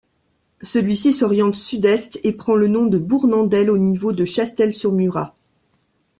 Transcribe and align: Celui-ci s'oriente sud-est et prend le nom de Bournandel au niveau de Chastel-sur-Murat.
Celui-ci 0.63 1.13
s'oriente 1.13 1.53
sud-est 1.53 2.19
et 2.23 2.33
prend 2.33 2.55
le 2.55 2.67
nom 2.67 2.87
de 2.87 2.97
Bournandel 2.97 3.69
au 3.69 3.77
niveau 3.77 4.13
de 4.13 4.25
Chastel-sur-Murat. 4.25 5.35